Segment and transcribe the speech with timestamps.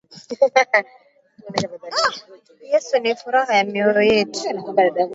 [2.71, 4.39] Yesu ni furah ya myoyo yetu